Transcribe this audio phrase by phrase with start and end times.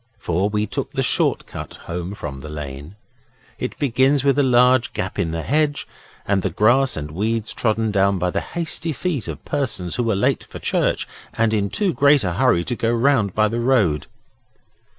[0.17, 2.95] For we took the short cut home from the lane
[3.59, 5.87] it begins with a large gap in the hedge
[6.25, 10.15] and the grass and weeds trodden down by the hasty feet of persons who were
[10.15, 14.07] late for church and in too great a hurry to go round by the road.